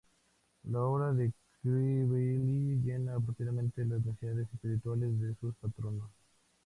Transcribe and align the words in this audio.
La 0.63 0.79
obra 0.79 1.13
de 1.13 1.31
Crivelli 1.61 2.81
llena 2.81 3.17
apropiadamente 3.17 3.85
las 3.85 4.03
necesidades 4.03 4.47
espirituales 4.51 5.21
de 5.21 5.35
sus 5.35 5.53
patronos. 5.57 6.09